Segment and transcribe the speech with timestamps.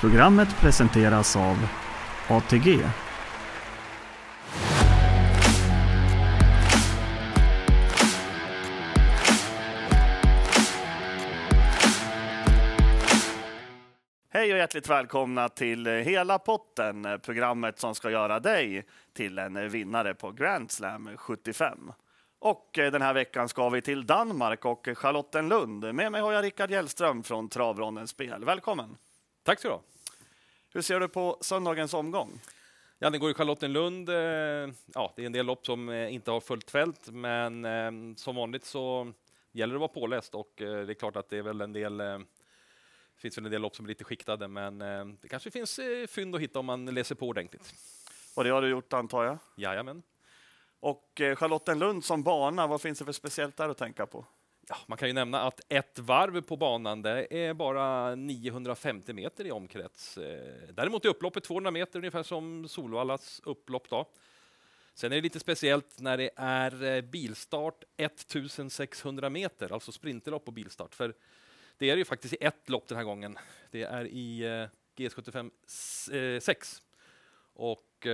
[0.00, 1.56] Programmet presenteras av
[2.28, 2.80] ATG.
[14.30, 20.14] Hej och hjärtligt välkomna till Hela potten, programmet som ska göra dig till en vinnare
[20.14, 21.92] på Grand Slam 75.
[22.38, 25.94] Och eh, den här veckan ska vi till Danmark och Charlottenlund.
[25.94, 28.44] Med mig har jag Rickard Hjellström från Travrondens spel.
[28.44, 28.96] Välkommen!
[29.46, 29.82] Tack så du ha.
[30.72, 32.40] Hur ser du på söndagens omgång?
[32.98, 34.08] Ja, den går i Charlottenlund.
[34.08, 34.16] Eh,
[34.94, 38.36] ja, det är en del lopp som eh, inte har fullt fält, men eh, som
[38.36, 39.12] vanligt så
[39.52, 41.96] gäller det att vara påläst och det är klart att det är väl en del
[41.96, 42.24] det
[43.16, 44.78] finns väl en del lopp som är lite skiktade, men
[45.20, 47.74] det kanske finns fynd att hitta om man läser på ordentligt.
[48.34, 49.38] Och det har du gjort antar jag?
[49.56, 50.02] Jajamän.
[50.80, 54.24] Och Charlottenlund som bana, vad finns det för speciellt där att tänka på?
[54.68, 59.46] Ja, man kan ju nämna att ett varv på banan det är bara 950 meter
[59.46, 60.18] i omkrets.
[60.18, 63.88] Eh, däremot är upploppet 200 meter, ungefär som Solvallas upplopp.
[63.88, 64.10] Då.
[64.94, 70.52] Sen är det lite speciellt när det är eh, bilstart 1600 meter, alltså sprinterlopp och
[70.52, 70.94] bilstart.
[70.94, 71.14] För
[71.78, 73.38] det är det ju faktiskt i ett lopp den här gången.
[73.70, 75.50] Det är i eh, GS75
[76.40, 76.76] 6.
[76.76, 76.82] Eh,
[77.54, 78.06] och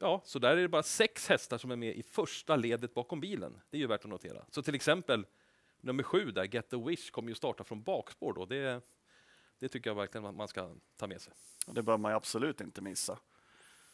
[0.00, 3.20] ja, så där är det bara sex hästar som är med i första ledet bakom
[3.20, 3.60] bilen.
[3.70, 4.44] Det är ju värt att notera.
[4.50, 5.26] Så till exempel
[5.80, 8.46] nummer sju där, Get the Wish, kommer ju starta från bakspår då.
[8.46, 8.84] Det,
[9.58, 11.32] det tycker jag verkligen att man ska ta med sig.
[11.66, 13.18] Det bör man absolut inte missa.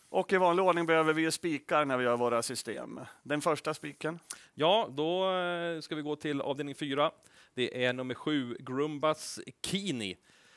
[0.08, 3.00] Och i vanlig ordning behöver vi ju spikar när vi gör våra system.
[3.22, 4.18] Den första spiken?
[4.54, 7.10] Ja, då eh, ska vi gå till avdelning fyra.
[7.54, 10.16] Det är nummer sju, Grumbas Kini.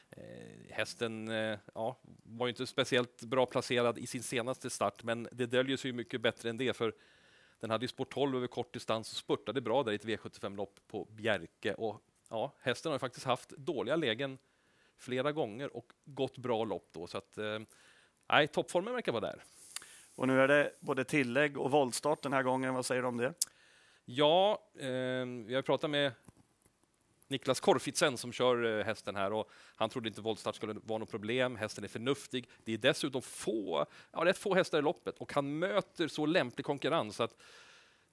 [0.10, 5.28] Eh, hästen eh, ja, var ju inte speciellt bra placerad i sin senaste start, men
[5.32, 6.94] det döljer sig mycket bättre än det, för
[7.60, 10.80] den hade ju spår 12 över kort distans och spurtade bra där i ett V75-lopp
[10.88, 11.74] på Bjerke.
[11.74, 14.38] Och, ja, hästen har faktiskt haft dåliga lägen
[14.98, 17.08] flera gånger och gått bra lopp då.
[17.08, 19.44] Så att, eh, toppformen verkar vara där.
[20.16, 22.74] Och nu är det både tillägg och voltstart den här gången.
[22.74, 23.34] Vad säger du om det?
[24.06, 26.12] Ja, eh, vi har pratat med
[27.30, 31.12] Niklas Korfitsen som kör eh, hästen här och han trodde inte voltstart skulle vara något
[31.12, 31.56] problem.
[31.56, 32.50] Hästen är förnuftig.
[32.64, 36.66] Det är dessutom få, ja, rätt få hästar i loppet och han möter så lämplig
[36.66, 37.36] konkurrens att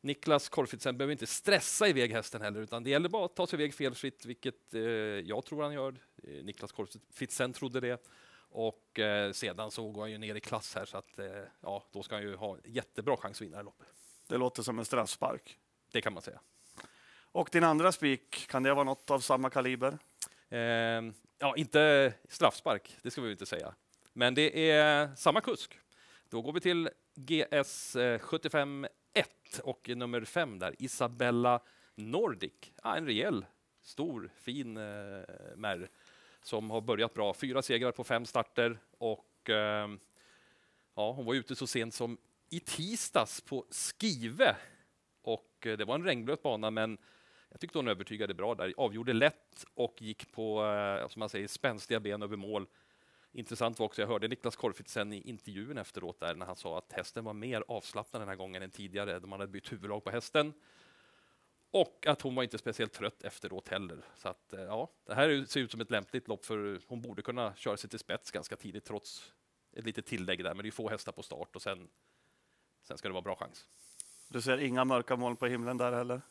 [0.01, 3.61] Niklas Korfitsen behöver inte stressa iväg hästen heller, utan det gäller bara att ta sig
[3.61, 5.95] iväg felfritt, vilket eh, jag tror han gör.
[6.23, 8.07] Eh, Niklas Korfitsen trodde det.
[8.49, 11.27] Och eh, sedan så går han ju ner i klass här, så att eh,
[11.61, 13.87] ja, då ska han ju ha jättebra chans att vinna loppet.
[14.29, 15.59] Det låter som en straffspark.
[15.93, 16.41] Det kan man säga.
[17.37, 19.99] Och din andra spik, kan det vara något av samma kaliber?
[20.49, 20.59] Eh,
[21.39, 23.75] ja, inte straffspark, det ska vi inte säga.
[24.13, 25.79] Men det är samma kusk.
[26.29, 29.29] Då går vi till GS 75 1
[29.63, 31.61] och nummer 5 där, Isabella
[31.95, 32.53] Nordic.
[32.83, 33.47] Ah, en rejäl,
[33.83, 34.83] stor, fin eh,
[35.57, 35.89] märr
[36.43, 37.35] som har börjat bra.
[37.35, 39.89] Fyra segrar på fem starter och eh,
[40.95, 42.19] ja, hon var ute så sent som
[42.51, 44.57] i tisdags på Skive
[45.23, 46.99] och eh, det var en regnblöt bana, men
[47.49, 51.49] jag tyckte hon övertygade bra där, avgjorde lätt och gick på, eh, som man säger,
[51.49, 52.67] spänstiga ben över mål.
[53.33, 56.93] Intressant var också, jag hörde Niklas Korfitsen i intervjun efteråt där när han sa att
[56.93, 60.11] hästen var mer avslappnad den här gången än tidigare, då man hade bytt huvudlag på
[60.11, 60.53] hästen.
[61.71, 64.05] Och att hon var inte speciellt trött efteråt heller.
[64.17, 67.23] Så att, eh, ja, det här ser ut som ett lämpligt lopp för hon borde
[67.23, 69.33] kunna köra sig till spets ganska tidigt trots
[69.73, 70.55] ett litet tillägg där.
[70.55, 71.89] Men det är få hästar på start och sen,
[72.83, 73.69] sen ska det vara bra chans.
[74.29, 76.23] Du ser inga mörka moln på himlen där heller?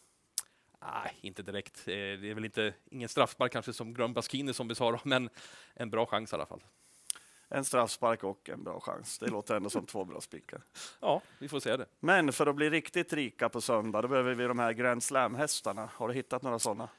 [0.94, 1.88] Nej, inte direkt.
[1.88, 5.29] Eh, det är väl inte, ingen straffspark kanske som Grön Baskini som vi sa, men
[5.73, 6.63] en bra chans i alla fall.
[7.50, 9.19] En straffspark och en bra chans.
[9.19, 10.62] Det låter ändå som två bra spikar.
[11.00, 11.85] Ja, vi får se det.
[12.00, 15.90] Men för att bli riktigt rika på söndag, då behöver vi de här Grand Slam-hästarna.
[15.94, 16.90] Har du hittat några sådana?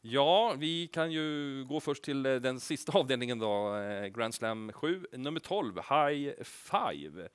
[0.00, 4.72] Ja, vi kan ju gå först till eh, den sista avdelningen då, eh, Grand Slam
[4.72, 7.28] 7, nummer 12, High Five.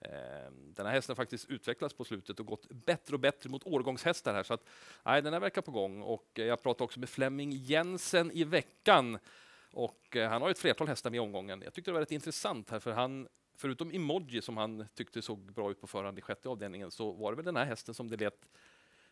[0.00, 3.66] Ehm, den här hästen har faktiskt utvecklats på slutet och gått bättre och bättre mot
[3.66, 4.64] årgångshästar här, så att
[5.04, 6.02] nej, den här verkar på gång.
[6.02, 9.18] Och eh, jag pratade också med Flemming Jensen i veckan
[9.72, 11.62] och eh, han har ett flertal hästar med i omgången.
[11.62, 15.52] Jag tyckte det var rätt intressant här, för han förutom Emoji som han tyckte såg
[15.52, 18.08] bra ut på förhand i sjätte avdelningen så var det väl den här hästen som
[18.08, 18.48] det lät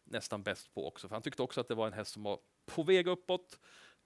[0.05, 1.09] nästan bäst på också.
[1.09, 3.59] För han tyckte också att det var en häst som var på väg uppåt,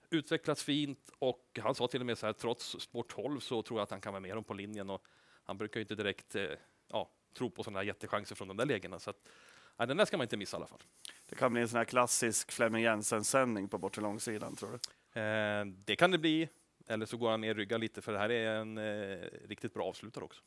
[0.09, 3.79] utvecklats fint och han sa till och med så här trots spår 12 så tror
[3.79, 5.07] jag att han kan vara med dem på linjen och
[5.43, 6.45] han brukar ju inte direkt eh,
[6.93, 8.99] ja, tro på sådana jättechanser från de där lägena.
[8.99, 9.29] Så att,
[9.77, 10.83] ja, den där ska man inte missa i alla fall.
[11.29, 15.19] Det kan bli en sån här klassisk Flemming Jensen-sändning på bortre långsidan, tror du?
[15.21, 16.49] Eh, det kan det bli.
[16.87, 19.85] Eller så går han ner rygga lite, för det här är en eh, riktigt bra
[19.85, 20.41] avslutare också.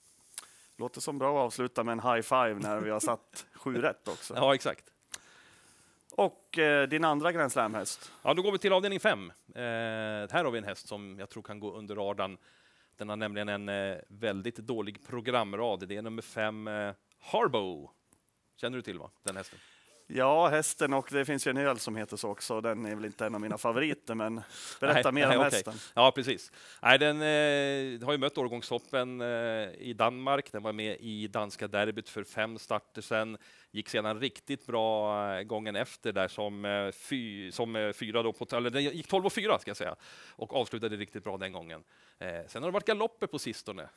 [0.76, 4.08] Låter som bra att avsluta med en high five när vi har satt sju rätt
[4.08, 4.34] också.
[4.34, 4.84] Ja, exakt.
[6.12, 8.12] Och eh, din andra Grand Slam-häst?
[8.22, 9.32] Ja, då går vi till avdelning fem.
[9.54, 12.38] Eh, här har vi en häst som jag tror kan gå under radarn
[12.96, 15.88] den har nämligen en eh, väldigt dålig programrad.
[15.88, 17.90] Det är nummer fem, eh, Harbo.
[18.56, 19.10] Känner du till va?
[19.22, 19.58] den hästen?
[20.08, 22.60] Ja, hästen och det finns ju en öl som heter så också.
[22.60, 24.34] Den är väl inte en av mina favoriter, men
[24.80, 25.74] berätta Nej, mer nej, om hästen.
[25.94, 26.52] Ja, precis.
[26.82, 29.26] Nej, den eh, har ju mött årgångshoppen eh,
[29.78, 30.52] i Danmark.
[30.52, 33.38] Den var med i danska derbyt för fem starter sen.
[33.70, 38.32] Gick sedan riktigt bra eh, gången efter där som, eh, fy, som eh, fyra då
[38.32, 39.96] på, eller den gick 12 och 4 ska jag säga
[40.30, 41.84] och avslutade riktigt bra den gången.
[42.46, 43.88] Sen har det varit galopper på sistone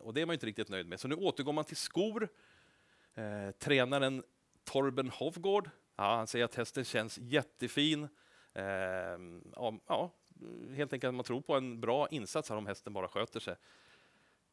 [0.00, 1.00] och det är man ju inte riktigt nöjd med.
[1.00, 2.28] Så nu återgår man till skor.
[3.16, 4.22] Eh, tränaren
[4.64, 8.08] Torben Hovgård, ja, han säger att hästen känns jättefin.
[8.52, 8.64] Eh,
[9.54, 10.12] ja, ja,
[10.74, 13.56] helt enkelt att man tror på en bra insats här om hästen bara sköter sig.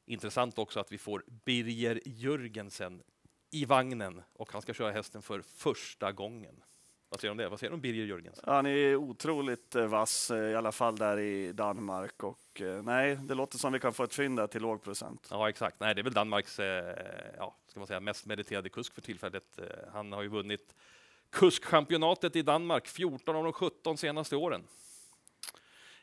[0.05, 3.03] Intressant också att vi får Birger Jörgensen
[3.51, 6.63] i vagnen och han ska köra hästen för första gången.
[7.11, 7.49] Vad säger du om det?
[7.49, 8.43] Vad säger du om Birger Jörgensen?
[8.47, 12.23] Han är otroligt eh, vass, eh, i alla fall där i Danmark.
[12.23, 15.27] Och, eh, nej, det låter som vi kan få ett fynd där till låg procent.
[15.31, 15.79] Ja, exakt.
[15.79, 16.59] Nej, det är väl Danmarks
[17.37, 19.59] ja, ska man säga, mest meriterade kusk för tillfället.
[19.93, 20.75] Han har ju vunnit
[21.29, 24.63] kuskchampionatet i Danmark 14 av de 17 senaste åren.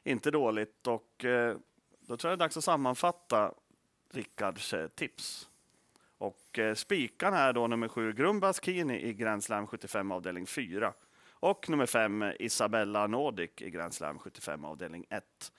[0.03, 1.25] Inte dåligt och
[2.01, 3.55] då tror jag det är dags att sammanfatta
[4.13, 5.49] Rickards tips.
[6.19, 10.93] Och eh, spikarna är då nummer sju Grumbas Kini i Grand Slam 75 avdelning 4
[11.41, 15.53] och nummer fem Isabella Nordic i Grand Slam 75 avdelning 1.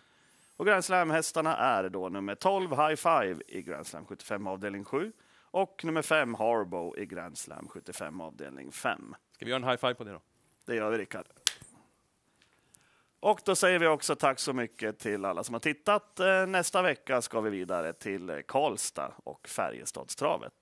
[0.58, 5.14] Och Grand Slam-hästarna är då nummer 12 High Five i Grand Slam 75 avdelning 7
[5.52, 9.16] och nummer 5 Harbo i Grand Slam 75 avdelning 5.
[9.32, 10.22] Ska vi göra en high five på det då?
[10.66, 11.26] Det gör vi, Rickard.
[13.20, 16.20] Och då säger vi också tack så mycket till alla som har tittat.
[16.20, 20.54] Eh, nästa vecka ska vi vidare till Karlstad och Färjestadstravet.